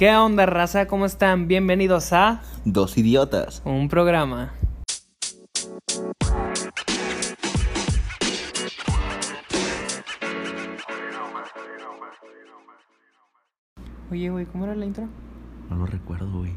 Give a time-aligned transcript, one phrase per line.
[0.00, 0.86] ¿Qué onda, raza?
[0.86, 1.46] ¿Cómo están?
[1.46, 3.60] Bienvenidos a Dos idiotas.
[3.66, 4.54] un programa.
[14.10, 15.06] Oye, güey, ¿cómo era la intro?
[15.68, 16.52] No lo recuerdo, güey.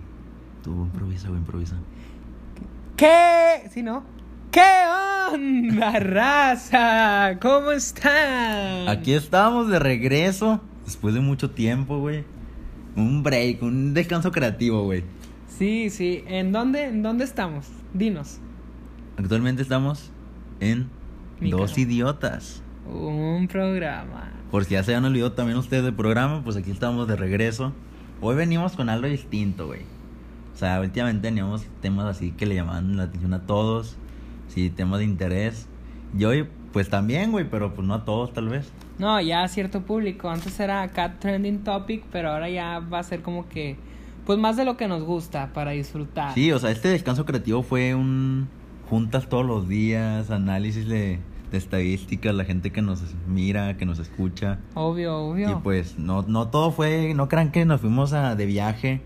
[0.64, 1.76] Tú improvisa, güey, improvisa.
[2.96, 3.70] ¿Qué?
[3.74, 4.06] ¿Sí, no?
[4.52, 4.62] ¿Qué
[5.34, 7.38] onda, raza?
[7.42, 8.88] ¿Cómo están?
[8.88, 10.62] Aquí estamos de regreso.
[10.86, 12.24] Después de mucho tiempo, güey.
[12.96, 15.04] Un break, un descanso creativo, güey.
[15.48, 16.24] Sí, sí.
[16.28, 17.68] ¿En dónde, ¿En dónde estamos?
[17.94, 18.40] Dinos.
[19.18, 20.12] Actualmente estamos
[20.60, 20.88] en
[21.40, 21.82] Mi Dos cara.
[21.82, 22.62] idiotas.
[22.86, 24.32] Un programa.
[24.52, 27.74] Por si ya se han olvidado también ustedes del programa, pues aquí estamos de regreso.
[28.22, 29.82] Hoy venimos con algo distinto, güey.
[30.54, 33.96] O sea, últimamente teníamos temas así que le llamaban la atención a todos.
[34.50, 35.68] Sí, temas de interés.
[36.18, 38.70] Y hoy, pues también, güey, pero pues no a todos, tal vez.
[38.98, 40.30] No, ya a cierto público.
[40.30, 43.78] Antes era Cat Trending Topic, pero ahora ya va a ser como que,
[44.26, 46.34] pues más de lo que nos gusta para disfrutar.
[46.34, 48.50] Sí, o sea, este descanso creativo fue un
[48.90, 51.20] juntas todos los días, análisis de,
[51.52, 54.60] de estadísticas, la gente que nos mira, que nos escucha.
[54.74, 55.52] Obvio, obvio.
[55.52, 59.02] Y pues no, no todo fue, no crean que nos fuimos a, de viaje.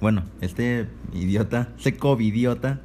[0.00, 2.80] Bueno, este idiota, ese covidiota,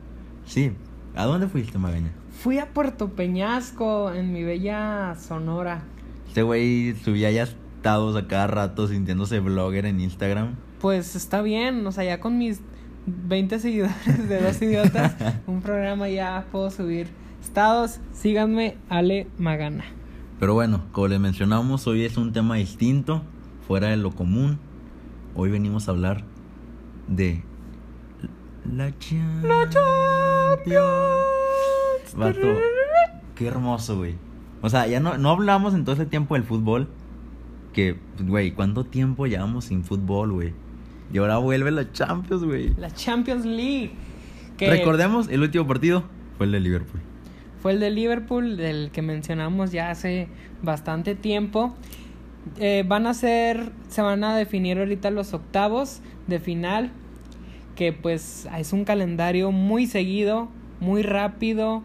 [0.46, 0.74] sí.
[1.16, 2.12] ¿A dónde fuiste, Magaña?
[2.42, 5.84] Fui a Puerto Peñasco, en mi bella Sonora.
[6.28, 10.56] Este güey subía ya estados a cada rato sintiéndose blogger en Instagram.
[10.80, 12.62] Pues está bien, o sea, ya con mis
[13.06, 17.10] 20 seguidores de dos idiotas, un programa ya puedo subir
[17.44, 18.00] estados.
[18.12, 19.86] Síganme, Ale Magana.
[20.40, 23.22] Pero bueno, como les mencionamos, hoy es un tema distinto,
[23.68, 24.58] fuera de lo común.
[25.36, 26.24] Hoy venimos a hablar
[27.08, 27.44] de
[28.66, 29.76] la Champions.
[32.16, 32.58] Vato,
[33.36, 34.16] qué hermoso, güey.
[34.62, 36.88] O sea, ya no, no hablamos en todo ese tiempo del fútbol.
[37.74, 40.54] Que, güey, ¿cuánto tiempo llevamos sin fútbol, güey?
[41.14, 42.74] Y ahora vuelve la Champions, güey.
[42.78, 43.92] La Champions League.
[44.58, 46.04] Que Recordemos, el último partido
[46.38, 47.02] fue el de Liverpool.
[47.62, 50.28] Fue el de Liverpool, del que mencionamos ya hace
[50.62, 51.76] bastante tiempo.
[52.58, 56.92] Eh, van a ser, se van a definir ahorita los octavos de final,
[57.76, 60.50] que pues es un calendario muy seguido,
[60.80, 61.84] muy rápido.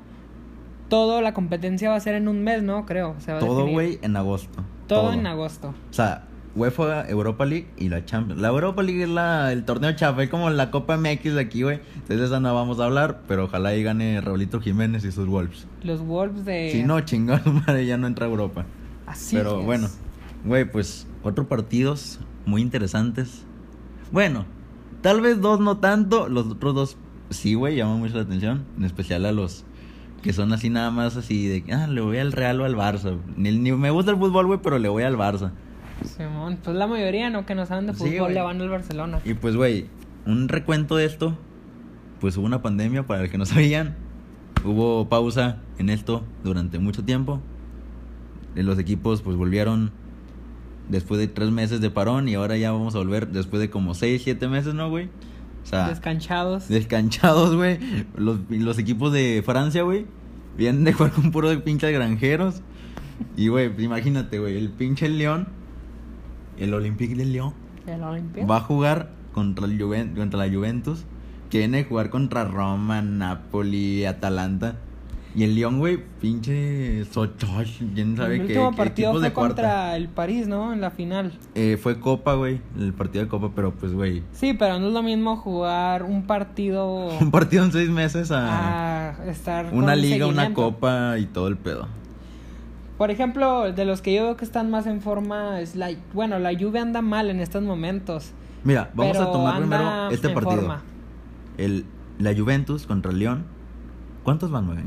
[0.88, 2.86] Todo, la competencia va a ser en un mes, ¿no?
[2.86, 3.16] Creo.
[3.18, 4.62] se va Todo, güey, en agosto.
[4.86, 5.74] Todo, en agosto.
[5.90, 8.40] O sea, UEFA Europa League y la Champions.
[8.40, 11.62] La Europa League es la, el torneo chafa, es como la Copa MX de aquí,
[11.62, 11.80] güey.
[11.94, 15.26] Entonces de esa no vamos a hablar, pero ojalá ahí gane Raulito Jiménez y sus
[15.26, 15.66] Wolves.
[15.82, 16.70] Los Wolves de...
[16.72, 18.64] Si no, chingón, madre, ya no entra a Europa.
[19.06, 19.66] Así pero es.
[19.66, 19.88] bueno,
[20.44, 23.44] güey, pues cuatro partidos muy interesantes.
[24.10, 24.46] Bueno,
[25.02, 26.96] tal vez dos no tanto, los otros dos
[27.30, 29.64] sí, güey, llaman mucho la atención, en especial a los
[30.26, 33.16] que son así nada más así de, ah, le voy al Real o al Barça.
[33.36, 35.52] Ni, ni me gusta el fútbol, güey, pero le voy al Barça.
[36.04, 37.46] Simón, pues la mayoría, ¿no?
[37.46, 39.20] Que no saben de fútbol le van al Barcelona.
[39.24, 39.86] Y pues, güey,
[40.26, 41.38] un recuento de esto,
[42.20, 43.94] pues hubo una pandemia, para los que no sabían,
[44.64, 47.40] hubo pausa en esto durante mucho tiempo.
[48.56, 49.92] Los equipos pues volvieron
[50.88, 53.94] después de tres meses de parón y ahora ya vamos a volver después de como
[53.94, 55.08] seis, siete meses, ¿no, güey?
[55.66, 56.68] O sea, Descanchados.
[56.68, 57.78] descanchados, güey.
[58.16, 60.06] Los, los equipos de Francia, güey,
[60.56, 62.62] vienen de jugar con puro de pinches granjeros.
[63.36, 65.48] Y, güey, pues, imagínate, güey, el pinche León,
[66.58, 67.52] el Olympique de León,
[67.86, 68.46] El Olimpia.
[68.46, 71.04] va a jugar contra, el Juven- contra la Juventus,
[71.50, 74.76] que viene a jugar contra Roma, Napoli, Atalanta.
[75.36, 79.32] Y el León, güey, pinche Sotosh, quién sabe el qué, último qué partido fue de
[79.34, 79.54] cuarta.
[79.62, 80.72] contra el París, ¿no?
[80.72, 81.38] En la final.
[81.54, 84.94] Eh, fue Copa, güey, el partido de Copa, pero pues, güey, Sí, pero no es
[84.94, 90.00] lo mismo jugar un partido un partido en seis meses a a estar una con
[90.00, 91.86] liga, una copa y todo el pedo.
[92.96, 96.38] Por ejemplo, de los que yo veo que están más en forma es la bueno,
[96.38, 98.30] la Juve anda mal en estos momentos.
[98.64, 100.56] Mira, vamos a tomar primero este partido.
[100.62, 100.82] forma.
[101.58, 101.84] El,
[102.18, 103.44] la Juventus contra el León.
[104.22, 104.78] ¿Cuántos van, güey?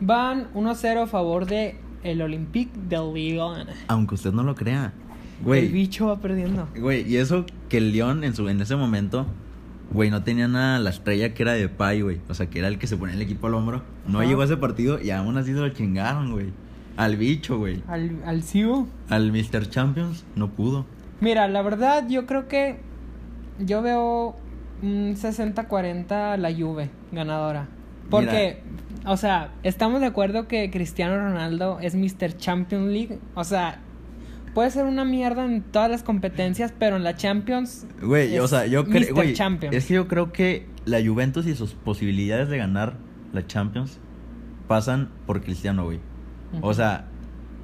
[0.00, 3.66] Van 1-0 a favor de el Olympique de Lyon.
[3.88, 4.92] Aunque usted no lo crea.
[5.46, 6.68] El bicho va perdiendo.
[6.76, 9.26] Güey, y eso que el León en, su, en ese momento,
[9.90, 12.20] güey, no tenía nada la estrella que era de Pai, güey.
[12.28, 13.82] O sea, que era el que se ponía el equipo al hombro.
[14.06, 14.28] No Ajá.
[14.28, 16.52] llegó a ese partido y aún así se lo chingaron, güey.
[16.96, 17.82] Al bicho, güey.
[17.88, 18.42] Al, al.
[19.10, 19.68] Al Mr.
[19.68, 20.86] Champions no pudo.
[21.20, 22.78] Mira, la verdad yo creo que
[23.58, 24.36] yo veo
[24.82, 27.68] un 60-40 la Juve ganadora.
[28.10, 28.62] Porque,
[29.06, 32.36] o sea, estamos de acuerdo que Cristiano Ronaldo es Mr.
[32.36, 33.18] Champions League.
[33.34, 33.80] O sea,
[34.52, 37.86] puede ser una mierda en todas las competencias, pero en la Champions...
[38.02, 39.22] Güey, es o sea, yo creo,
[39.70, 42.94] es que yo creo que la Juventus y sus posibilidades de ganar
[43.32, 43.98] la Champions
[44.66, 46.00] pasan por Cristiano, güey.
[46.62, 47.06] O sea,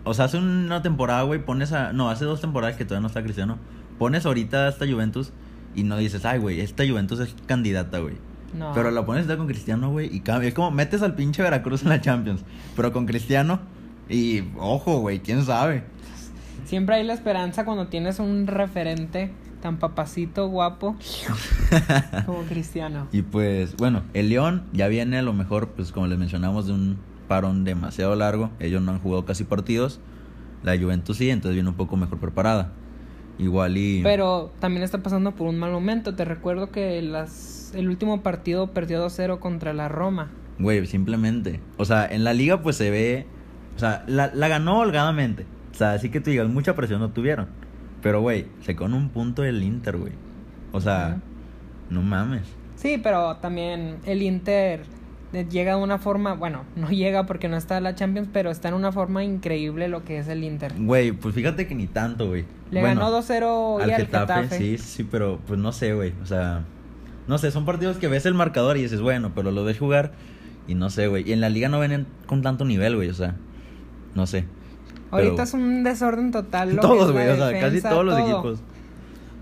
[0.04, 3.08] o sea, hace una temporada, güey, pones a no, hace dos temporadas que todavía no
[3.08, 3.58] está Cristiano.
[3.98, 5.32] Pones ahorita a esta Juventus
[5.74, 8.16] y no dices, ay, güey, esta Juventus es candidata, güey.
[8.52, 8.72] No.
[8.74, 10.48] Pero la pones con Cristiano, güey, y cambia.
[10.48, 12.44] Es como metes al pinche Veracruz en la Champions,
[12.76, 13.60] pero con Cristiano,
[14.08, 15.84] y ojo, güey, quién sabe.
[16.64, 19.32] Siempre hay la esperanza cuando tienes un referente
[19.62, 20.96] tan papacito, guapo,
[22.26, 23.06] como Cristiano.
[23.12, 26.72] Y pues, bueno, el León ya viene a lo mejor, pues como les mencionamos, de
[26.72, 28.50] un parón demasiado largo.
[28.58, 30.00] Ellos no han jugado casi partidos.
[30.62, 32.72] La Juventus sí, entonces viene un poco mejor preparada.
[33.38, 34.02] Igual y...
[34.02, 36.14] Pero también está pasando por un mal momento.
[36.14, 40.30] Te recuerdo que las, el último partido perdió 2-0 contra la Roma.
[40.58, 41.60] Güey, simplemente.
[41.76, 43.26] O sea, en la liga pues se ve...
[43.76, 45.46] O sea, la, la ganó holgadamente.
[45.72, 47.48] O sea, así que tú digas, mucha presión no tuvieron.
[48.02, 50.12] Pero, güey, se con un punto el Inter, güey.
[50.72, 51.20] O sea,
[51.88, 52.42] no mames.
[52.76, 54.82] Sí, pero también el Inter
[55.32, 58.68] llega de una forma, bueno, no llega porque no está en la Champions, pero está
[58.68, 60.74] en una forma increíble lo que es el Inter.
[60.78, 62.44] Güey, pues fíjate que ni tanto, güey.
[62.72, 64.58] Le Bueno, ganó 2-0 y al Getafe.
[64.58, 66.12] Sí, sí, pero pues no sé, güey.
[66.22, 66.64] O sea,
[67.28, 70.12] no sé, son partidos que ves el marcador y dices, bueno, pero lo ves jugar
[70.66, 71.28] y no sé, güey.
[71.28, 73.36] Y en la liga no vienen con tanto nivel, güey, o sea,
[74.14, 74.46] no sé.
[75.10, 76.74] Ahorita Pero- es un desorden total.
[76.76, 78.24] lo Todos, güey, o sea, casi todos los todo.
[78.26, 78.62] equipos.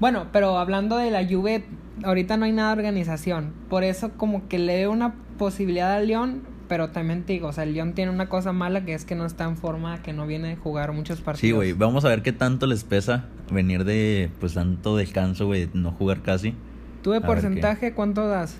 [0.00, 1.64] Bueno, pero hablando de la Juve,
[2.02, 3.52] ahorita no hay nada de organización.
[3.68, 7.52] Por eso como que le veo una posibilidad al León, pero también te digo, o
[7.52, 10.12] sea, el León tiene una cosa mala que es que no está en forma, que
[10.12, 11.40] no viene a jugar muchos partidos.
[11.40, 15.68] Sí, güey, vamos a ver qué tanto les pesa venir de, pues, tanto descanso, güey,
[15.74, 16.54] no jugar casi.
[17.02, 18.56] ¿Tú de A porcentaje cuánto das?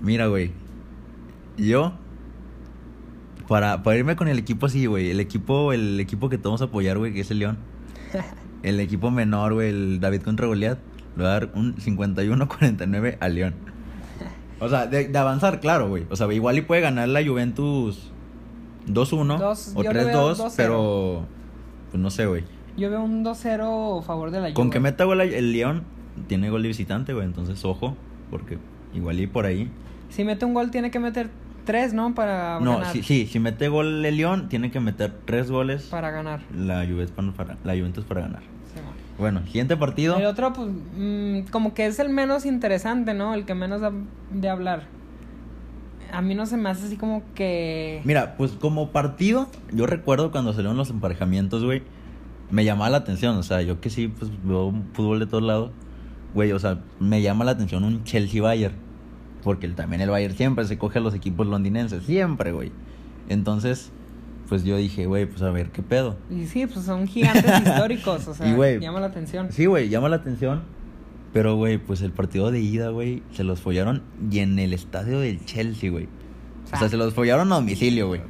[0.00, 0.52] Mira, güey,
[1.56, 1.94] yo,
[3.48, 6.60] para, para irme con el equipo así, güey, el equipo, el equipo que te vamos
[6.60, 7.58] a apoyar, güey, que es el León.
[8.62, 10.78] El equipo menor, güey, el David contra Goliat,
[11.16, 13.54] le va a dar un 51-49 al León.
[14.60, 16.04] O sea, de, de avanzar, claro, güey.
[16.10, 18.10] O sea, igual y puede ganar la Juventus
[18.86, 20.52] 2-1 Dos- o yo le veo 3-2, 2-0.
[20.56, 21.24] pero
[21.90, 22.44] pues no sé, güey.
[22.76, 24.54] Yo veo un 2-0 a favor de la Juve.
[24.54, 25.82] Con que meta gol el León,
[26.28, 27.26] tiene gol de visitante, güey.
[27.26, 27.96] Entonces, ojo,
[28.30, 28.58] porque
[28.94, 29.70] igual y por ahí.
[30.08, 31.30] Si mete un gol tiene que meter
[31.64, 32.14] 3, ¿no?
[32.14, 32.92] Para No, ganar.
[32.92, 36.40] sí, sí, si mete gol el León, tiene que meter tres goles Para ganar.
[36.56, 38.42] la Juventus para- la Juventus para ganar.
[39.20, 39.42] Bueno.
[39.44, 40.16] Siguiente partido.
[40.16, 43.34] El otro, pues, mm, como que es el menos interesante, ¿no?
[43.34, 43.92] El que menos da
[44.32, 44.84] de hablar.
[46.12, 48.00] A mí no se me hace así como que...
[48.04, 51.82] Mira, pues como partido, yo recuerdo cuando salieron los emparejamientos, güey,
[52.50, 55.70] me llamaba la atención, o sea, yo que sí, pues veo fútbol de todos lados,
[56.34, 58.74] güey, o sea, me llama la atención un Chelsea-Bayern,
[59.44, 62.72] porque también el Bayern siempre se coge a los equipos londinenses, siempre, güey.
[63.28, 63.92] Entonces,
[64.50, 66.18] pues yo dije, güey, pues a ver, ¿qué pedo?
[66.28, 69.50] Y sí, pues son gigantes históricos, o sea, Y, llama la atención.
[69.50, 70.62] Sí, güey, llama la atención,
[71.32, 75.20] pero, güey, pues el partido de ida, güey, se los follaron y en el estadio
[75.20, 76.08] del Chelsea, güey.
[76.72, 78.20] O sea, se los follaron a domicilio, güey.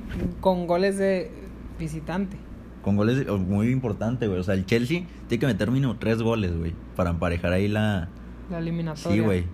[0.41, 1.31] Con goles de
[1.79, 2.37] visitante.
[2.83, 4.39] Con goles de- muy importante, güey.
[4.41, 6.75] O sea, el Chelsea tiene que meter mínimo tres goles, güey.
[6.97, 8.09] Para emparejar ahí la...
[8.51, 9.17] La eliminatoria.
[9.17, 9.45] Sí, güey.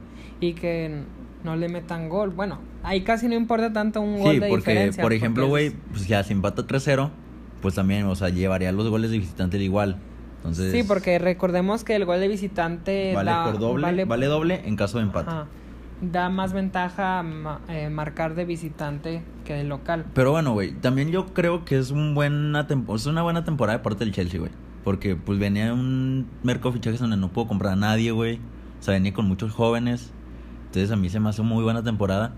[0.40, 1.02] Y que
[1.44, 2.30] no le metan gol.
[2.30, 5.02] Bueno, ahí casi no importa tanto un gol Sí, de porque, diferencia.
[5.02, 7.10] por ejemplo, güey, es- pues ya si empata 3-0,
[7.62, 9.96] pues también, o sea, llevaría los goles de visitante igual.
[10.38, 10.72] Entonces...
[10.72, 14.76] Sí, porque recordemos que el gol de visitante Vale da, por doble, vale, doble en
[14.76, 15.28] caso de empate.
[15.30, 15.46] ajá,
[16.00, 20.04] da más ventaja ma- eh, marcar de visitante que de local.
[20.14, 23.82] Pero bueno, güey, también yo creo que es un buena es una buena temporada de
[23.84, 24.52] parte del Chelsea, güey.
[24.84, 28.36] Porque pues venía un mercado de fichajes donde no puedo comprar a nadie, güey.
[28.78, 30.12] O sea, venía con muchos jóvenes.
[30.66, 32.34] Entonces a mí se me hace muy buena temporada.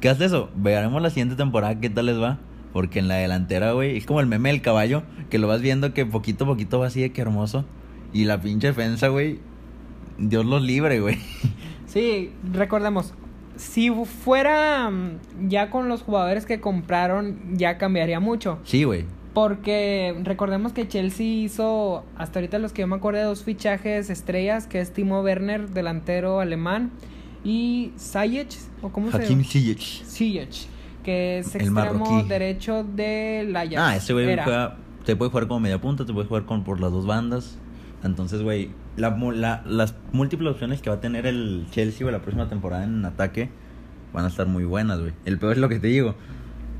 [0.00, 0.50] ¿Qué hace eso?
[0.54, 2.38] Veremos la siguiente temporada qué tal les va.
[2.72, 5.94] Porque en la delantera, güey, es como el meme del caballo, que lo vas viendo
[5.94, 7.64] que poquito a poquito va así de que hermoso.
[8.12, 9.38] Y la pinche defensa, güey,
[10.18, 11.18] Dios los libre, güey.
[11.86, 13.14] Sí, recordemos,
[13.56, 18.58] si fuera mm, ya con los jugadores que compraron, ya cambiaría mucho.
[18.64, 19.06] Sí, güey.
[19.32, 24.66] Porque recordemos que Chelsea hizo, hasta ahorita los que yo me acuerdo, dos fichajes estrellas,
[24.66, 26.90] que es Timo Werner, delantero alemán,
[27.46, 29.80] y Ziyech, o cómo Hakim se llama?
[30.04, 30.66] Ziyech.
[31.04, 32.28] Que es El extremo marroquí.
[32.28, 33.76] derecho del Ajax.
[33.78, 36.80] Ah, ese güey juega, te puede jugar como media punta, te puede jugar con, por
[36.80, 37.58] las dos bandas.
[38.02, 42.20] Entonces, güey, la, la- las múltiples opciones que va a tener el Chelsea, güey, la
[42.22, 43.50] próxima temporada en ataque
[44.12, 45.12] van a estar muy buenas, güey.
[45.24, 46.16] El peor es lo que te digo.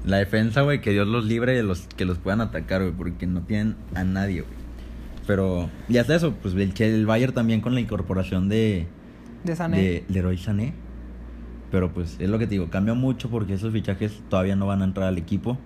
[0.04, 3.26] La defensa, güey, que Dios los libre de los que los puedan atacar, güey, porque
[3.28, 4.54] no tienen a nadie, güey.
[5.26, 8.86] Pero, ya está eso, pues el, el Bayern también con la incorporación de,
[9.46, 9.78] De Sané.
[9.78, 10.74] de Leroy Sané.
[11.70, 14.82] Pero pues es lo que te digo, cambia mucho porque esos fichajes todavía no van
[14.82, 15.58] a entrar al equipo.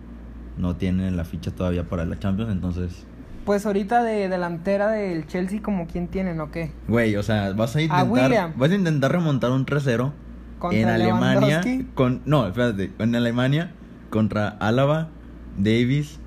[0.57, 3.07] No tienen la ficha todavía para la Champions, entonces...
[3.45, 6.73] Pues ahorita de delantera del Chelsea, como quién tienen o qué?
[6.89, 8.11] Güey, o sea, vas a A intentar...
[8.11, 8.53] William.
[8.57, 10.13] vas a intentar remontar un 3-0
[10.59, 11.63] Contra en Alemania
[11.95, 12.21] con...
[12.27, 13.73] No, espérate, en Alemania
[14.11, 15.09] contra Álava,
[15.57, 16.19] Davis,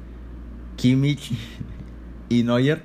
[0.76, 1.38] Kimmich
[2.30, 2.82] y Neuer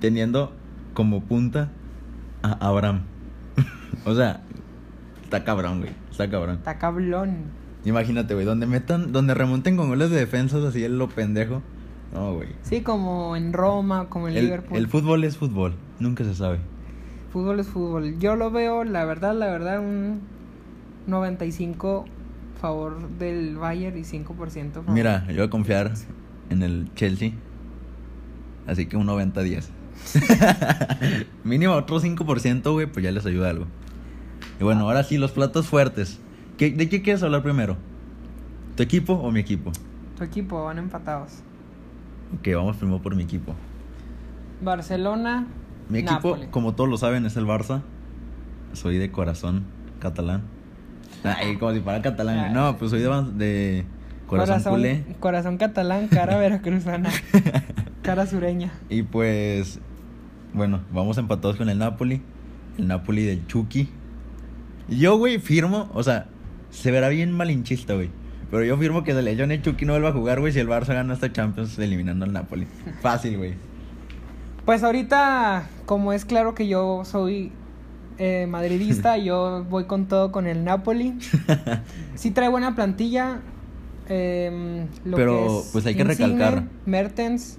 [0.00, 0.52] teniendo
[0.94, 1.70] como punta
[2.42, 3.02] a Abraham.
[4.04, 4.42] O sea,
[5.22, 5.92] está cabrón, güey.
[6.10, 6.56] Está cabrón.
[6.56, 7.44] Está cablón.
[7.84, 11.62] Imagínate, güey, donde metan, donde remonten con goles de defensas así el lo pendejo.
[12.12, 12.48] No, güey.
[12.62, 14.76] Sí, como en Roma, como en El, Liverpool.
[14.76, 16.58] el fútbol es fútbol, nunca se sabe.
[17.32, 18.18] Fútbol es fútbol.
[18.18, 20.20] Yo lo veo, la verdad, la verdad, un
[21.06, 22.04] 95
[22.60, 24.90] favor del Bayern y 5% favor.
[24.90, 25.92] Mira, yo voy a confiar
[26.50, 27.32] en el Chelsea.
[28.66, 29.68] Así que un 90-10.
[31.44, 33.66] Mínimo otro 5%, güey, pues ya les ayuda algo.
[34.60, 36.18] Y bueno, ahora sí, los platos fuertes.
[36.58, 37.76] ¿Qué- ¿De qué quieres hablar primero?
[38.76, 39.72] ¿Tu equipo o mi equipo?
[40.18, 41.32] Tu equipo van empatados.
[42.38, 43.54] Ok, vamos primero por mi equipo.
[44.62, 45.46] Barcelona.
[45.88, 47.82] Mi equipo, como todos lo saben, es el Barça.
[48.72, 49.64] Soy de corazón
[49.98, 50.42] catalán.
[51.24, 52.52] Ay, como si fuera catalán.
[52.52, 53.84] No, pues soy de, de
[54.26, 55.04] corazón, culé.
[55.18, 57.10] corazón catalán, cara veracruzana.
[58.02, 58.70] cara sureña.
[58.88, 59.80] Y pues,
[60.54, 62.22] bueno, vamos empatados con el Napoli.
[62.78, 63.88] El Napoli del Chucky.
[64.88, 66.26] Yo, güey, firmo, o sea,
[66.70, 68.10] se verá bien malinchista, güey.
[68.50, 70.88] Pero yo firmo que León el Chucky no vuelva a jugar, güey, si el Barça
[70.88, 72.66] gana esta Champions eliminando al Napoli.
[73.00, 73.54] Fácil, güey.
[74.64, 77.52] Pues ahorita, como es claro que yo soy
[78.18, 81.16] eh, madridista, yo voy con todo con el Napoli.
[82.16, 83.40] Sí trae buena plantilla.
[84.08, 86.64] em, lo Pero, que es pues, hay que Insigne, recalcar.
[86.86, 87.58] Mertens.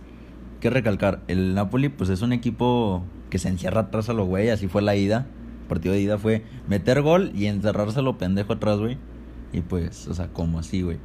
[0.61, 4.49] Que recalcar, el Napoli pues es un equipo que se encierra atrás a lo güey,
[4.49, 5.27] así fue la ida.
[5.63, 8.97] El partido de ida fue meter gol y encerrarse a lo pendejo atrás, güey.
[9.51, 10.97] Y pues, o sea, como así, güey.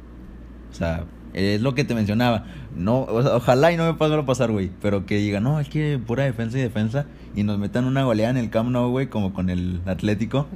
[0.71, 2.45] O sea, es lo que te mencionaba.
[2.75, 4.71] No, o sea, ojalá y no me pase a pasar, güey.
[4.81, 7.05] Pero que diga, no, es que pura defensa y defensa.
[7.35, 10.47] Y nos metan una goleada en el Camp Nou, güey, como con el Atlético.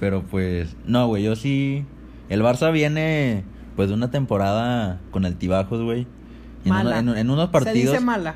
[0.00, 1.84] Pero pues, no, güey, yo sí.
[2.28, 3.44] El Barça viene,
[3.76, 6.06] pues, de una temporada con altibajos, güey.
[6.64, 7.00] En, Mala.
[7.00, 7.76] una- en- en unos partidos.
[7.78, 8.34] Se dice mala.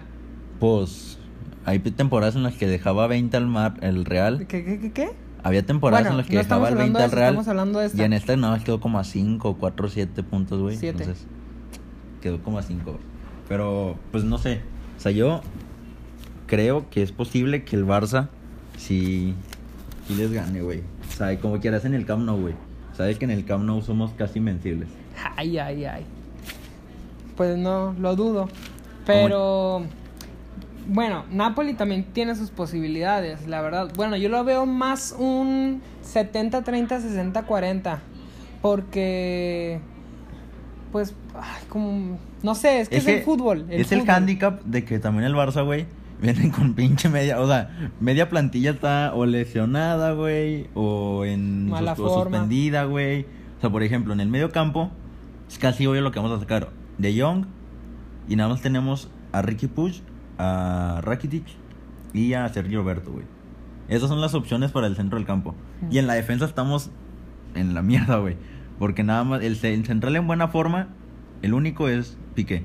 [0.60, 1.18] Pues
[1.64, 4.46] hay temporadas en las que dejaba 20 al mar el Real.
[4.48, 5.10] ¿Qué, qué, qué, qué?
[5.42, 7.28] Había temporadas Bueno, en las que no dejaba estamos el hablando 20 de al Real.
[7.34, 7.98] estamos hablando de esta.
[8.02, 10.76] Y en esta nada más quedó como a 5, 4, 7 puntos, güey.
[10.82, 11.24] Entonces,
[12.20, 12.98] quedó como a 5.
[13.48, 14.60] Pero, pues no sé.
[14.96, 15.40] O sea, yo
[16.46, 18.28] creo que es posible que el Barça
[18.76, 19.34] sí,
[20.08, 20.80] sí les gane, güey.
[21.08, 22.54] O sea, como quieras en el Camp Nou, güey.
[22.96, 24.88] Sabes que en el Camp Nou somos casi invencibles.
[25.36, 26.04] Ay, ay, ay.
[27.36, 28.48] Pues no, lo dudo.
[29.04, 29.82] Pero
[30.88, 33.90] bueno, Napoli también tiene sus posibilidades, la verdad.
[33.96, 37.00] Bueno, yo lo veo más un 70-30,
[37.44, 37.98] 60-40.
[38.62, 39.78] Porque,
[40.92, 43.66] pues, ay, como, no sé, es que es, el fútbol.
[43.68, 45.86] es el handicap de que también el Barça, güey,
[46.20, 51.94] vienen con pinche media, o sea, media plantilla está o lesionada, güey, o en Mala
[51.94, 52.38] sus- o forma.
[52.38, 53.22] suspendida, güey.
[53.58, 54.90] O sea, por ejemplo, en el medio campo
[55.48, 56.70] es casi obvio lo que vamos a sacar.
[56.98, 57.46] De Jong
[58.28, 60.02] y nada más tenemos a Ricky Puig,
[60.38, 61.44] a Rakitic
[62.12, 63.24] y a Sergio Roberto, güey.
[63.88, 65.54] Esas son las opciones para el centro del campo.
[65.90, 66.90] Y en la defensa estamos
[67.54, 68.36] en la mierda, güey.
[68.78, 70.88] Porque nada más, el, ce- el central en buena forma,
[71.42, 72.64] el único es Piqué.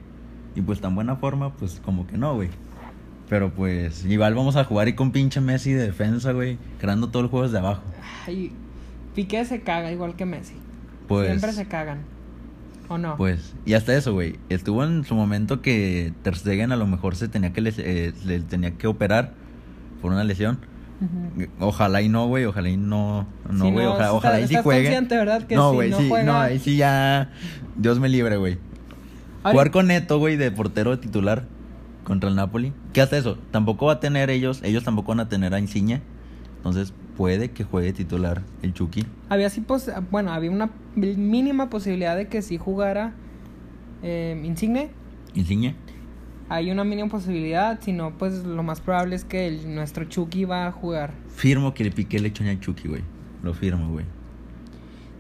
[0.56, 2.50] Y pues tan buena forma, pues como que no, güey.
[3.30, 6.58] Pero pues igual vamos a jugar y con pinche Messi de defensa, güey.
[6.80, 7.84] Creando todos los juegos de abajo.
[8.28, 8.52] Ay,
[9.16, 10.56] Piqué se caga igual que Messi.
[11.08, 12.00] Pues, Siempre se cagan.
[12.92, 13.16] ¿O no?
[13.18, 14.36] pues, y hasta eso, güey.
[14.50, 18.14] Estuvo en su momento que Ter Stegen a lo mejor se tenía que, les- eh,
[18.26, 19.34] le tenía que operar
[20.02, 20.60] por una lesión.
[21.60, 22.46] Ojalá y no, güey.
[22.46, 23.86] Ojalá y no, no, güey.
[23.86, 25.00] no, ojalá, y sí juegue.
[25.10, 25.44] ¿verdad?
[25.48, 26.10] Que no, si güey, no sí.
[26.10, 27.32] juega- No, ahí sí ya.
[27.76, 28.60] Dios me libre, güey.
[29.44, 31.46] Jugar con Neto, güey, de portero titular
[32.04, 32.74] contra el Napoli.
[32.94, 33.38] ¿Qué hace eso?
[33.50, 36.02] Tampoco va a tener ellos, ellos tampoco van a tener a Insigne.
[36.58, 39.06] Entonces puede que juegue titular el Chucky.
[39.30, 43.13] Había sí pos- bueno, había una mínima posibilidad de que sí jugara
[44.01, 44.90] eh, Insigne.
[45.36, 45.75] Insigne.
[46.50, 50.46] Hay una mínima posibilidad, si no, pues lo más probable es que el- nuestro Chucky
[50.46, 51.12] va a jugar.
[51.36, 53.04] Firmo que le piqué el lechón al Chucky, güey.
[53.44, 54.06] Lo firmo, güey.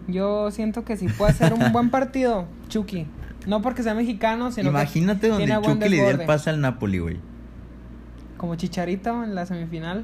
[0.07, 3.05] Yo siento que sí puede ser un buen partido, Chucky.
[3.45, 6.61] No porque sea mexicano, sino Imagínate que donde tiene Chucky le dio el pase al
[6.61, 7.19] Napoli, güey.
[8.37, 10.03] Como Chicharito en la semifinal.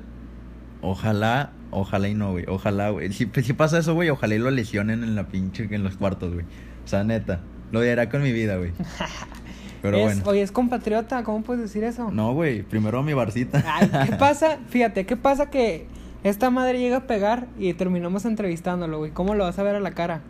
[0.84, 2.46] Ojalá, ojalá y no, güey.
[2.48, 3.12] Ojalá, güey.
[3.14, 6.34] Si, si pasa eso, güey, ojalá y lo lesionen en la pinche, en los cuartos,
[6.34, 6.46] güey.
[6.86, 7.42] O sea, neta.
[7.72, 8.72] Lo dirá con mi vida, güey.
[9.82, 10.24] Pero Es- bueno.
[10.26, 12.10] Oye, es compatriota, ¿cómo puedes decir eso?
[12.12, 12.64] No, güey.
[12.64, 13.64] Primero mi barcita.
[13.68, 14.58] Ay, ¿qué pasa?
[14.70, 15.86] Fíjate, ¿qué pasa que
[16.24, 19.12] esta madre llega a pegar y terminamos entrevistándolo, güey?
[19.12, 20.22] ¿Cómo lo vas a ver a la cara?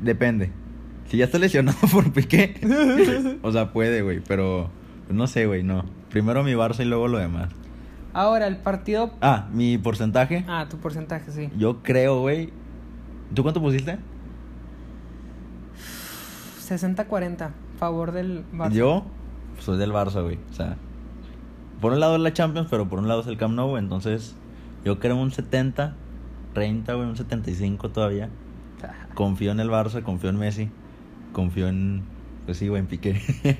[0.00, 0.50] Depende.
[1.08, 2.54] Si ya está lesionado por Piqué.
[3.42, 4.20] o sea, puede, güey.
[4.26, 4.70] Pero
[5.08, 5.84] no sé, güey, no.
[6.10, 7.50] Primero mi Barça y luego lo demás.
[8.18, 9.12] Ahora, el partido...
[9.20, 10.44] Ah, mi porcentaje.
[10.48, 11.50] Ah, tu porcentaje, sí.
[11.56, 12.52] Yo creo, güey.
[13.32, 13.96] ¿Tú cuánto pusiste?
[16.68, 18.72] 60-40, favor del Barça.
[18.72, 19.04] Yo
[19.60, 20.36] soy del Barça, güey.
[20.50, 20.76] O sea,
[21.80, 23.76] por un lado es la Champions, pero por un lado es el Camp Nou.
[23.76, 24.34] Entonces,
[24.84, 25.94] yo creo un 70
[26.54, 28.30] 30, güey, un 75 todavía.
[29.14, 30.70] Confío en el Barça, confío en Messi,
[31.32, 32.02] confío en,
[32.46, 33.22] pues sí, güey, en Piqué.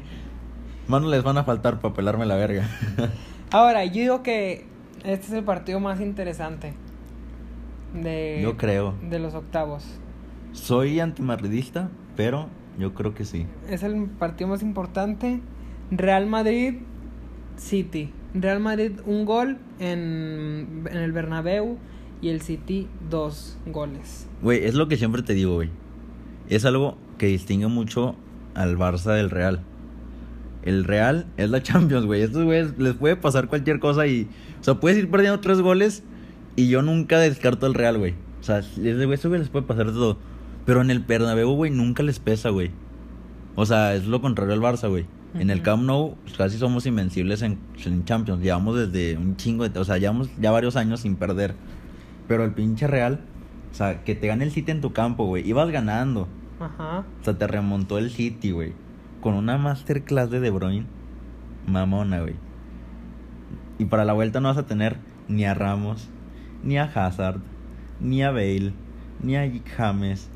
[0.89, 2.69] Manos les van a faltar para pelarme la verga.
[3.51, 4.67] Ahora, yo digo que
[5.05, 6.75] este es el partido más interesante
[7.95, 8.95] de, Yo creo.
[9.09, 9.85] de los octavos.
[10.53, 13.47] Soy antimadridista, pero yo creo que sí.
[13.69, 15.41] Es el partido más importante.
[15.91, 16.75] Real Madrid
[17.57, 18.13] City.
[18.35, 21.79] Real Madrid un gol en, en el Bernabéu
[22.21, 24.29] y el City dos goles.
[24.43, 25.71] Güey, es lo que siempre te digo, güey.
[26.49, 28.17] Es algo que distingue mucho
[28.55, 29.61] al Barça del Real.
[30.69, 32.23] El Real es la Champions, güey.
[32.23, 34.29] Estos güeyes les puede pasar cualquier cosa y...
[34.61, 36.03] O sea, puedes ir perdiendo tres goles
[36.57, 38.15] y yo nunca descarto al Real, güey.
[38.41, 40.19] O sea, eso güey, les puede pasar todo.
[40.67, 42.71] Pero en el Bernabéu, güey, nunca les pesa, güey.
[43.55, 45.07] O sea, es lo contrario al Barça, güey.
[45.35, 45.63] En el.
[45.63, 48.43] Camp Nou pues, casi somos invencibles en, en Champions.
[48.43, 49.79] Llevamos desde un chingo de...
[49.79, 51.55] O sea, llevamos ya varios años sin perder.
[52.29, 53.21] Pero el pinche Real...
[53.71, 55.49] O sea, que te gane el City en tu campo, güey.
[55.49, 56.29] Ibas ganando.
[56.61, 57.05] Ajá.
[57.21, 58.73] O sea, te remontó el City, güey.
[59.21, 60.87] Con una masterclass de De Bruyne.
[61.67, 62.37] Mamona, güey.
[63.79, 64.97] Y para la vuelta no vas a tener
[65.29, 66.09] ni a Ramos,
[66.63, 67.41] ni a Hazard,
[68.01, 68.73] ni a Bale,
[69.23, 70.31] ni a James.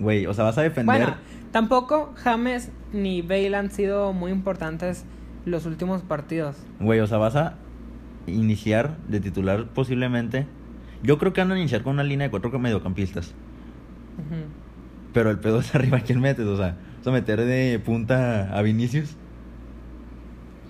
[0.00, 0.96] Güey, o sea, vas a defender...
[0.96, 1.16] Bueno,
[1.52, 5.04] tampoco James ni Bale han sido muy importantes
[5.44, 6.56] los últimos partidos.
[6.80, 7.54] Güey, o sea, vas a
[8.26, 10.46] iniciar de titular posiblemente.
[11.02, 13.34] Yo creo que van a iniciar con una línea de cuatro mediocampistas.
[15.12, 16.46] Pero el pedo es arriba, ¿quién metes?
[16.46, 19.16] O sea, vas a meter de punta a Vinicius.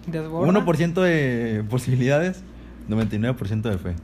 [0.06, 0.60] Desborda.
[0.60, 2.42] 1% de posibilidades,
[2.88, 3.94] 99% de fe.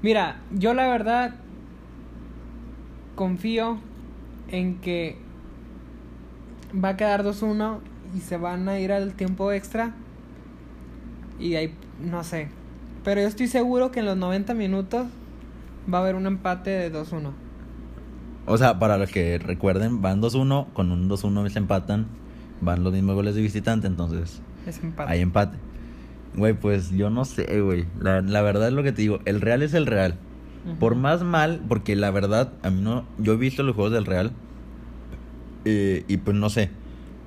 [0.00, 1.34] Mira, yo la verdad
[3.14, 3.78] confío
[4.48, 5.18] en que
[6.72, 7.80] va a quedar 2-1
[8.16, 9.92] y se van a ir al tiempo extra.
[11.38, 12.48] Y ahí, no sé.
[13.04, 15.06] Pero yo estoy seguro que en los 90 minutos
[15.92, 17.32] va a haber un empate de 2-1.
[18.46, 22.06] O sea, para los que recuerden, van 2-1, con un 2-1 se empatan,
[22.60, 25.10] van los mismos goles de visitante, entonces Es empate.
[25.12, 25.56] hay empate.
[26.36, 27.86] Güey, pues yo no sé, güey.
[28.00, 30.16] La, la verdad es lo que te digo, el Real es el Real.
[30.80, 33.04] Por más mal, porque la verdad, a mí no.
[33.18, 34.32] Yo he visto los juegos del Real.
[35.64, 36.70] eh, y pues no sé.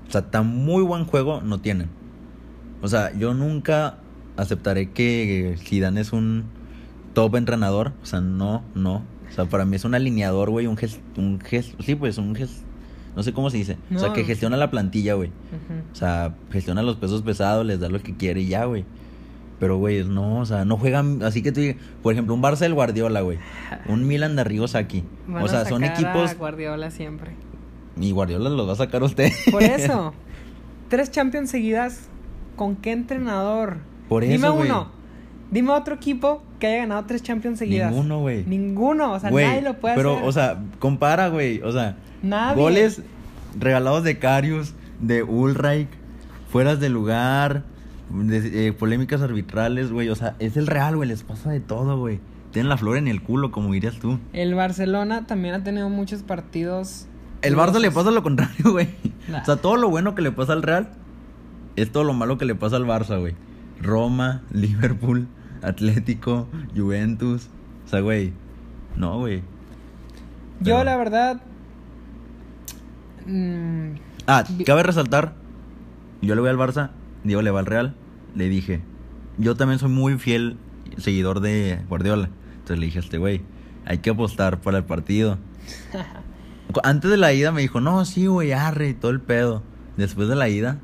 [0.07, 1.87] O sea, tan muy buen juego no tienen.
[2.81, 3.97] O sea, yo nunca
[4.37, 6.45] aceptaré que Zidane es un
[7.13, 7.93] top entrenador.
[8.03, 9.03] O sea, no, no.
[9.29, 10.67] O sea, para mí es un alineador, güey.
[10.67, 12.63] Un gest, un gest, sí, pues un gest.
[13.15, 13.77] No sé cómo se dice.
[13.93, 15.31] o sea, que gestiona la plantilla, güey.
[15.91, 18.85] O sea, gestiona los pesos pesados, les da lo que quiere y ya, güey.
[19.59, 21.21] Pero, güey, no, o sea, no juegan.
[21.23, 21.61] Así que tú,
[22.01, 23.37] por ejemplo, un Barça del Guardiola, güey.
[23.89, 25.03] Un Milan de Arrigosaki.
[25.27, 26.31] Van O a sea, son sacar equipos.
[26.31, 27.31] a Guardiola siempre.
[27.99, 29.31] Y Guardiola los va a sacar usted.
[29.51, 30.13] Por eso.
[30.87, 32.07] Tres Champions seguidas.
[32.55, 33.77] ¿Con qué entrenador?
[34.07, 34.69] Por Dime eso, güey.
[34.69, 34.91] uno.
[35.51, 37.91] Dime otro equipo que haya ganado tres Champions seguidas.
[37.91, 38.45] Ninguno, güey.
[38.45, 39.13] Ninguno.
[39.13, 40.27] O sea, nadie lo puede pero, hacer.
[40.27, 41.61] o sea, compara, güey.
[41.61, 42.61] O sea, Nadie.
[42.61, 43.01] goles
[43.59, 45.87] regalados de Carius, de Ulreich,
[46.51, 47.63] fueras de lugar,
[48.09, 50.09] de, eh, polémicas arbitrales, güey.
[50.09, 51.09] O sea, es el Real, güey.
[51.09, 52.19] Les pasa de todo, güey.
[52.51, 54.19] Tienen la flor en el culo, como dirías tú.
[54.33, 57.05] El Barcelona también ha tenido muchos partidos.
[57.41, 58.89] El Barça le pasa lo contrario, güey.
[59.27, 59.41] Nah.
[59.41, 60.89] O sea, todo lo bueno que le pasa al Real
[61.75, 63.35] es todo lo malo que le pasa al Barça, güey.
[63.81, 65.27] Roma, Liverpool,
[65.61, 67.47] Atlético, Juventus.
[67.85, 68.33] O sea, güey.
[68.95, 69.41] No, güey.
[70.61, 71.41] Yo, la verdad.
[73.25, 73.91] mm,
[74.27, 75.33] Ah, cabe resaltar.
[76.21, 76.91] Yo le voy al Barça,
[77.23, 77.95] Diego le va al Real.
[78.35, 78.81] Le dije,
[79.37, 80.57] yo también soy muy fiel
[80.97, 82.29] seguidor de Guardiola.
[82.53, 83.41] Entonces le dije a este güey,
[83.85, 85.37] hay que apostar para el partido.
[86.83, 89.63] Antes de la ida me dijo, no, sí, güey, arre, y todo el pedo.
[89.97, 90.77] Después de la ida,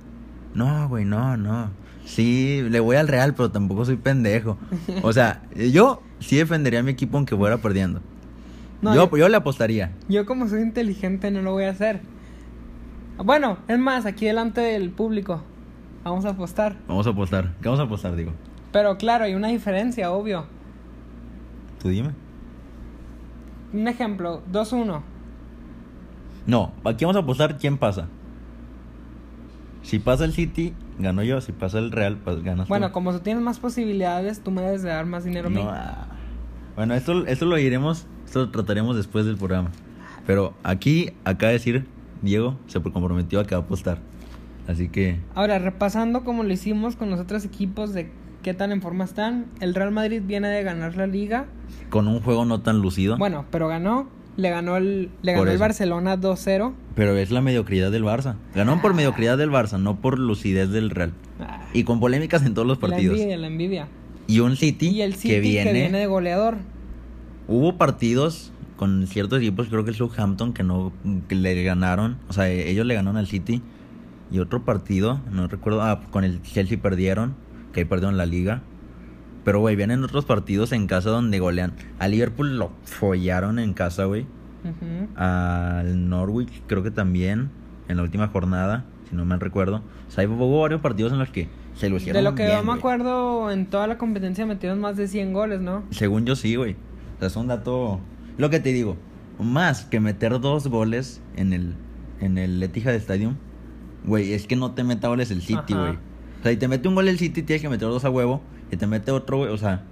[0.56, 1.70] no, güey, no, no.
[2.06, 4.58] Sí, le voy al Real, pero tampoco soy pendejo.
[5.02, 8.02] O sea, yo sí defendería a mi equipo aunque fuera perdiendo.
[8.82, 9.92] no, yo, yo, yo le apostaría.
[10.08, 12.02] yo como soy inteligente no lo voy a hacer.
[13.18, 15.42] Bueno, es más, aquí delante del público.
[16.04, 16.76] Vamos a apostar.
[16.88, 17.56] Vamos a apostar.
[17.62, 18.32] ¿Qué vamos a apostar, digo?
[18.72, 20.46] Pero claro, hay una diferencia, obvio.
[21.82, 22.12] Tú dime.
[23.74, 25.02] Un ejemplo, 2-1.
[26.46, 28.08] No, aquí vamos a apostar quién pasa.
[29.82, 31.42] Si pasa el City, gano yo.
[31.42, 32.94] Si pasa el Real, pues ganas Bueno, tú.
[32.94, 35.64] como tú tienes más posibilidades, tú me debes de dar más dinero a mí.
[35.64, 36.08] No, ah.
[36.76, 39.72] Bueno, esto, esto lo iremos, esto lo trataremos después del programa.
[40.28, 41.86] Pero aquí, acá decir,
[42.22, 44.00] Diego se comprometió a que va a apostar.
[44.68, 48.10] Así que, Ahora, repasando como lo hicimos con los otros equipos de
[48.42, 51.46] qué tan en forma están, el Real Madrid viene de ganar la liga.
[51.90, 54.08] con un juego no tan lucido, Bueno, pero ganó.
[54.38, 55.58] Le ganó el, le ganó el.
[55.58, 56.74] Barcelona 2-0.
[56.96, 58.36] pero es la mediocridad del Barça.
[58.54, 61.14] Ganó por mediocridad del Barça, no por lucidez del Real.
[61.40, 63.16] Ah, Y con polémicas en todos los la partidos.
[63.18, 63.88] envidia, la envidia.
[64.28, 66.58] Y un City, Y el City que viene, de goleador.
[67.48, 70.92] hubo partidos con ciertos equipos, creo que el Southampton, que no
[71.30, 73.62] que le ganaron, o sea, ellos le ganaron al City.
[74.32, 77.36] Y otro partido, no recuerdo, ah, con el Chelsea perdieron,
[77.72, 78.64] que ahí perdieron la liga.
[79.46, 81.74] Pero, güey, vienen otros partidos en casa donde golean.
[82.00, 84.24] A Liverpool lo follaron en casa, güey.
[84.64, 85.08] Ujú.
[85.16, 87.52] Al Norwich, creo que también,
[87.88, 89.84] en la última jornada, si no me recuerdo.
[90.08, 92.58] O sea, hubo varios partidos en los que se lo hicieron De lo que bien,
[92.58, 95.84] yo me acuerdo, en toda la competencia metieron más de 100 goles, ¿no?
[95.92, 96.74] Según yo sí, güey.
[97.16, 98.00] O sea, es un dato...
[98.40, 98.98] Lo que te digo,
[99.40, 101.76] más que meter dos goles en el,
[102.20, 103.36] en el Etihad Stadium,
[104.06, 105.92] güey, es que no te meta goles el City, güey.
[105.92, 108.42] O sea, si te mete un gol el City, tienes que meter dos a huevo.
[108.72, 109.84] Y te mete otro, güey, o sea...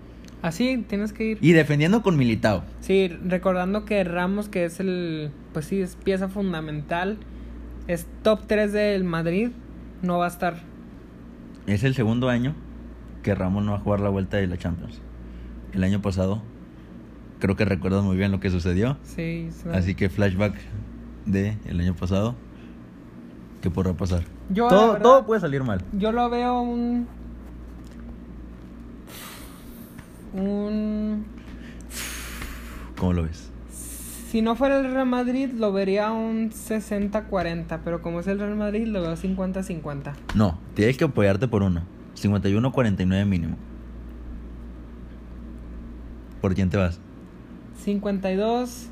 [0.42, 1.38] Así tienes que ir.
[1.42, 2.64] Y defendiendo con Militao.
[2.82, 7.18] Sí, recordando que Ramos, que es el, pues sí, es pieza fundamental,
[7.88, 9.52] es top 3 del Madrid,
[10.02, 10.56] no va a estar.
[11.66, 12.56] Es el segundo año
[13.22, 15.00] que Ramos no va a jugar la vuelta de la Champions.
[15.72, 16.42] El año pasado,
[17.40, 18.98] creo que recuerdas muy bien lo que sucedió.
[19.04, 19.70] Sí, sí.
[19.72, 20.56] Así que flashback
[21.26, 22.36] de el año pasado.
[23.62, 24.24] ¿Qué podrá pasar?
[24.50, 25.82] Yo, todo, verdad- todo puede salir mal.
[25.94, 27.08] Yo lo veo un.
[30.34, 31.26] Un.
[32.98, 33.50] ¿Cómo lo ves?
[34.30, 38.56] Si no fuera el Real Madrid, lo vería un 60-40, pero como es el Real
[38.56, 40.14] Madrid, lo veo 50-50.
[40.34, 41.84] No, tienes que apoyarte por uno.
[42.20, 43.58] 51-49 mínimo.
[46.42, 47.00] ¿Por quién te vas?
[47.84, 48.88] 52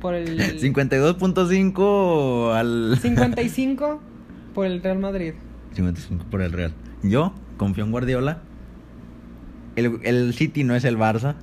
[0.00, 0.38] por el.
[0.60, 2.98] 52.5 al...
[3.02, 4.00] 55
[4.54, 5.34] por el Real Madrid.
[5.74, 6.72] 55 por el Real.
[7.02, 8.42] Yo confío en Guardiola.
[9.78, 11.34] El, el City no es el Barça.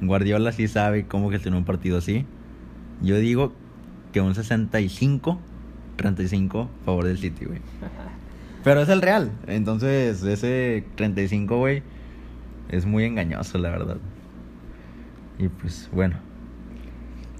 [0.00, 2.26] Guardiola sí sabe cómo gestionar un partido así.
[3.02, 3.52] Yo digo
[4.12, 5.38] que un 65,
[5.96, 7.60] 35 a favor del City, güey.
[8.64, 9.30] Pero es el Real.
[9.46, 11.82] Entonces, ese 35, güey,
[12.68, 13.96] es muy engañoso, la verdad.
[15.38, 16.16] Y pues, bueno.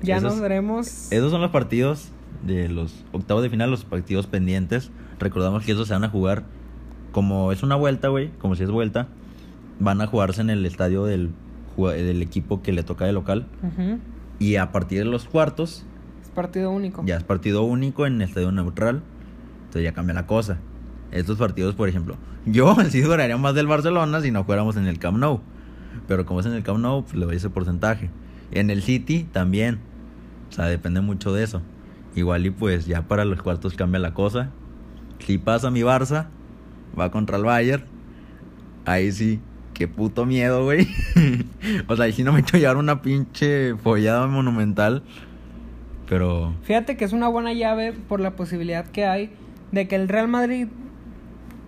[0.02, 1.12] Ya Esos- nos veremos.
[1.12, 2.10] Esos son los partidos
[2.46, 4.90] de los octavos de final, los partidos pendientes.
[5.18, 6.44] Recordamos que esos se van a jugar
[7.12, 9.08] como es una vuelta, güey, como si es vuelta.
[9.78, 11.30] Van a jugarse en el estadio del,
[11.76, 13.46] del equipo que le toca de local.
[14.38, 15.84] Y a partir de los cuartos,
[16.22, 17.02] Es partido único.
[17.04, 19.02] ya es partido único en estadio neutral.
[19.66, 20.58] Entonces ya cambia la cosa.
[21.12, 24.98] Estos partidos, por ejemplo, yo sí duraría más del Barcelona si no fuéramos en el
[24.98, 25.40] Camp Nou.
[26.08, 28.10] Pero como es en el Camp Nou, pues le doy ese porcentaje.
[28.52, 29.78] En el City también.
[30.50, 31.62] O sea, depende mucho de eso.
[32.14, 34.50] Igual y pues ya para los cuartos cambia la cosa.
[35.18, 36.26] Si pasa mi Barça,
[36.98, 37.84] va contra el Bayern.
[38.84, 39.40] Ahí sí,
[39.76, 40.88] qué puto miedo, güey.
[41.88, 45.02] o sea, ahí sí no me he hecho llevar una pinche follada monumental.
[46.08, 49.30] Pero Fíjate que es una buena llave por la posibilidad que hay
[49.72, 50.68] de que el Real Madrid.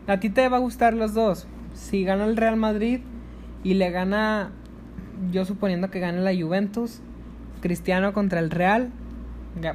[0.06, 1.46] A ti te va a gustar los dos.
[1.74, 3.00] Si gana el Real Madrid
[3.64, 4.50] y le gana.
[5.32, 7.00] Yo suponiendo que gane la Juventus.
[7.60, 8.90] Cristiano contra el Real.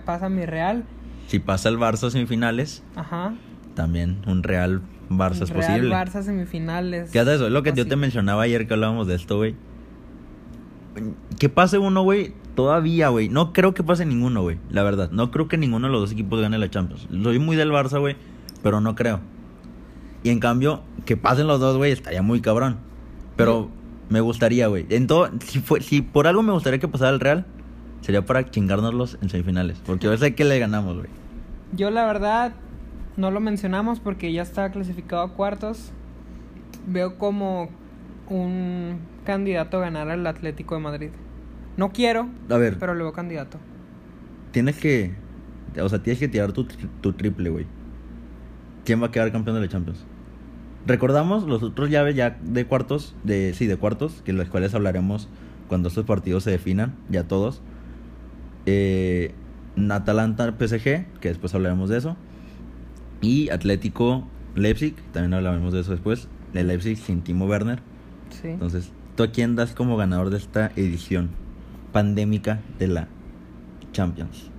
[0.05, 0.85] Pasa mi Real.
[1.27, 3.33] si pasa el Barça semifinales, Ajá.
[3.75, 5.95] también un Real Barça es Real posible.
[5.95, 7.11] Barça semifinales.
[7.11, 7.47] ¿Qué haces eso?
[7.47, 9.55] Es lo que yo te mencionaba ayer que hablábamos de esto, güey.
[11.39, 13.29] Que pase uno, güey, todavía, güey.
[13.29, 14.59] No creo que pase ninguno, güey.
[14.69, 17.07] La verdad, no creo que ninguno de los dos equipos gane la Champions.
[17.23, 18.15] Soy muy del Barça, güey,
[18.61, 19.19] pero no creo.
[20.23, 22.77] Y en cambio, que pasen los dos, güey, estaría muy cabrón.
[23.35, 23.69] Pero
[24.09, 24.85] me gustaría, güey.
[24.89, 27.45] En todo, si, fue, si por algo me gustaría que pasara el Real,
[28.01, 29.81] sería para chingárnoslos en semifinales.
[29.85, 31.09] Porque yo sé que le ganamos, güey.
[31.73, 32.53] Yo la verdad
[33.17, 35.91] no lo mencionamos porque ya está clasificado a cuartos.
[36.87, 37.69] Veo como
[38.29, 41.09] un candidato a ganar al Atlético de Madrid.
[41.77, 43.57] No quiero, A ver, pero le veo candidato.
[44.51, 45.13] tienes que.
[45.81, 46.65] O sea, tienes que tirar tu,
[47.01, 47.65] tu triple, güey.
[48.85, 50.05] ¿Quién va a quedar campeón de la Champions?
[50.85, 55.29] Recordamos los otros llaves ya de cuartos, de sí, de cuartos, que los cuales hablaremos
[55.69, 57.61] cuando estos partidos se definan, ya todos.
[58.65, 59.33] Eh,
[59.89, 62.17] Atalanta PSG, que después hablaremos de eso.
[63.23, 66.27] Y Atlético Leipzig, también hablaremos de eso después.
[66.53, 67.79] De Leipzig sin Timo Werner.
[68.29, 68.49] Sí.
[68.49, 71.29] Entonces, ¿tú a quién das como ganador de esta edición
[71.91, 73.07] pandémica de la
[73.93, 74.51] Champions?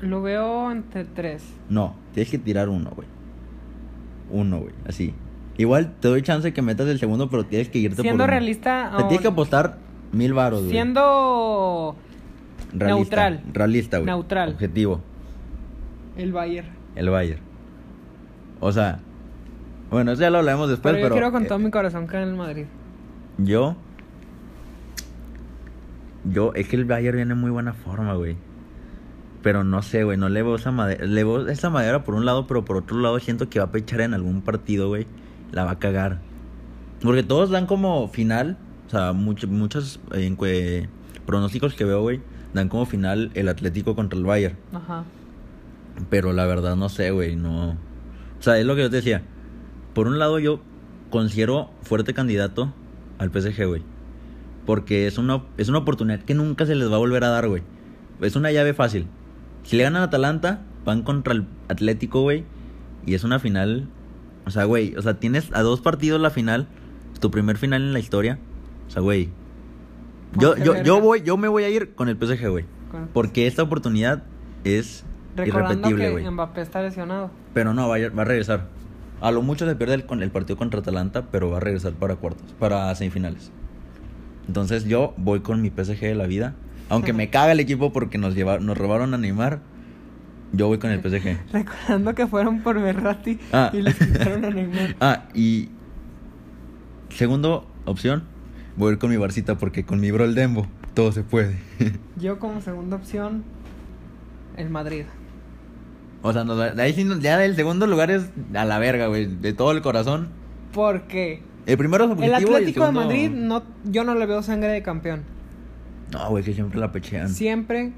[0.00, 1.42] Lo veo entre tres.
[1.68, 3.08] No, tienes que tirar uno, güey.
[4.30, 5.14] Uno, güey, así.
[5.56, 8.30] Igual te doy chance que metas el segundo, pero tienes que irte Siendo por uno.
[8.30, 8.92] realista.
[8.96, 9.78] Te tienes que apostar
[10.12, 10.70] mil varos, güey.
[10.72, 11.96] Siendo
[12.72, 13.42] Realista, neutral.
[13.52, 14.06] Realista, güey.
[14.06, 14.50] Neutral.
[14.50, 15.00] Objetivo.
[16.18, 16.68] El Bayern.
[16.94, 17.40] El Bayern.
[18.60, 19.00] O sea,
[19.90, 21.14] bueno, eso ya lo hablaremos después, Pero pero.
[21.14, 22.66] yo quiero con eh, todo mi corazón que gane el Madrid.
[23.38, 23.76] Yo.
[26.24, 28.36] Yo, es que el Bayern viene en muy buena forma, güey.
[29.42, 31.06] Pero no sé, güey, no le veo esa madera.
[31.06, 33.72] Le veo esa madera por un lado, pero por otro lado siento que va a
[33.72, 35.06] pechar en algún partido, güey.
[35.52, 36.18] La va a cagar.
[37.00, 40.88] Porque todos dan como final O sea, muchos muchos eh,
[41.26, 42.20] pronósticos que veo, güey,
[42.54, 44.56] dan como final el Atlético contra el Bayern.
[44.72, 45.04] Ajá.
[46.10, 47.70] Pero la verdad no sé, güey, no.
[47.70, 49.22] O sea, es lo que yo te decía.
[49.94, 50.60] Por un lado yo
[51.10, 52.72] considero fuerte candidato
[53.18, 53.82] al PSG, güey.
[54.66, 57.48] Porque es una, es una oportunidad que nunca se les va a volver a dar,
[57.48, 57.62] güey.
[58.20, 59.06] Es una llave fácil.
[59.62, 62.44] Si le ganan a Atalanta, van contra el Atlético, güey.
[63.06, 63.88] Y es una final.
[64.46, 66.68] O sea, güey, o sea, tienes a dos partidos la final.
[67.20, 68.38] Tu primer final en la historia.
[68.86, 69.30] O sea, güey.
[70.38, 72.66] Yo, yo, yo voy, yo me voy a ir con el PSG, güey.
[73.12, 74.24] Porque esta oportunidad
[74.64, 75.04] es
[75.44, 76.30] Recordando irrepetible, güey.
[76.32, 77.30] Mbappé está lesionado.
[77.54, 78.66] Pero no, va a, va a regresar.
[79.20, 82.52] A lo mucho se pierde el, partido contra Atalanta, pero va a regresar para cuartos,
[82.58, 83.50] para semifinales.
[84.46, 86.54] Entonces yo voy con mi PSG de la vida.
[86.88, 89.60] Aunque me caga el equipo porque nos, lleva, nos robaron a Neymar,
[90.52, 91.38] yo voy con el PSG.
[91.52, 93.70] Recordando que fueron por Berratti Ah.
[93.72, 94.96] y les quitaron a Neymar.
[95.00, 95.68] Ah, y
[97.10, 98.22] segundo opción,
[98.76, 101.56] voy a ir con mi Barcita porque con mi bro el Dembo todo se puede.
[102.16, 103.42] Yo como segunda opción,
[104.56, 105.04] el Madrid.
[106.22, 109.26] O sea, nos de ahí sí ya el segundo lugar es a la verga, güey,
[109.26, 110.28] de todo el corazón.
[110.72, 114.14] Porque El primero es el objetivo y el Atlético de segundo- Madrid, no, yo no
[114.14, 115.22] le veo sangre de campeón.
[116.12, 117.28] No, güey, que siempre la pechean.
[117.28, 117.92] Siempre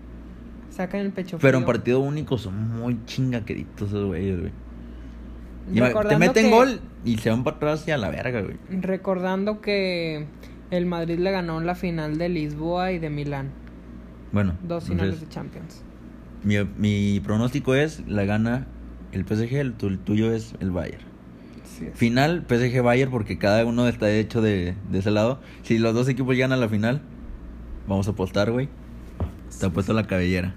[0.70, 1.74] sacan el pecho Pero en frío.
[1.74, 4.52] partido único son muy chingaqueritos esos güeyes, güey.
[5.72, 8.40] Y te Recordando meten que- gol y se van para atrás y a la verga,
[8.40, 8.56] güey.
[8.80, 10.26] Recordando que
[10.70, 13.50] el Madrid le ganó la final de Lisboa y de Milán.
[14.32, 15.82] Bueno, Dos finales entonces, de Champions.
[16.44, 18.66] Mi, mi pronóstico es la gana
[19.12, 21.02] el PSG, el, tu- el tuyo es el Bayern.
[21.64, 21.94] Sí es.
[21.98, 25.40] Final PSG Bayern porque cada uno está hecho de, de ese lado.
[25.62, 27.00] Si los dos equipos llegan a la final,
[27.88, 28.68] vamos a apostar, güey.
[29.48, 30.54] Está puesto la cabellera.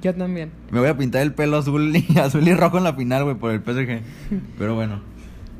[0.00, 0.50] Yo también.
[0.70, 3.36] Me voy a pintar el pelo azul y azul y rojo en la final, güey,
[3.36, 4.00] por el PSG.
[4.58, 5.00] Pero bueno.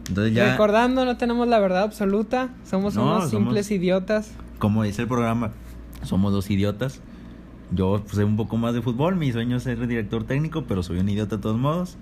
[0.09, 2.51] Entonces ya, Recordando, no tenemos la verdad absoluta.
[2.65, 4.33] Somos No, unos somos- simples idiotas.
[4.59, 5.53] como dice el programa,
[6.03, 7.01] somos dos idiotas.
[7.71, 10.83] Yo pues, sé un poco más de fútbol, mi sueño es ser director técnico, pero
[10.83, 11.97] soy un idiota de todos modos.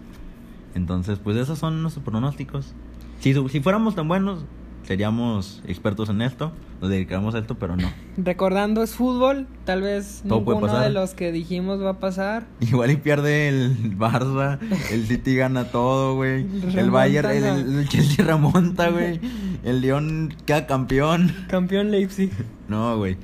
[0.75, 2.73] Entonces, pues esos son nuestros pronósticos.
[3.21, 4.45] Si, si fuéramos tan buenos,
[4.85, 7.91] seríamos expertos en esto, nos dedicáramos a esto, pero no.
[8.17, 9.47] Recordando, es fútbol.
[9.65, 12.47] Tal vez Todo ninguno de los que dijimos va a pasar.
[12.61, 14.59] Igual y pierde el Barça,
[14.91, 16.47] el City gana todo, güey.
[16.75, 19.21] El Bayern, el, el Chelsea remonta, güey.
[19.63, 21.33] El León queda campeón.
[21.49, 22.33] Campeón Leipzig.
[22.69, 23.17] No, güey.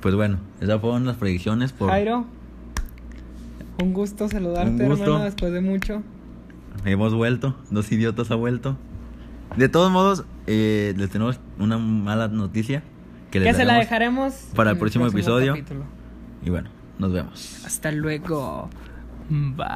[0.00, 1.90] Pues bueno, esas fueron las predicciones por...
[1.90, 2.26] Jairo,
[3.82, 5.04] un gusto saludarte, Un gusto.
[5.04, 6.02] hermano, después de mucho.
[6.84, 8.76] Hemos vuelto, dos idiotas ha vuelto.
[9.56, 12.82] De todos modos, eh, les tenemos una mala noticia.
[13.30, 15.54] Que, les Que se la dejaremos para el próximo episodio.
[15.54, 15.84] capítulo.
[16.44, 17.62] Y bueno, nos vemos.
[17.64, 18.68] Hasta luego.
[19.28, 19.66] Bye.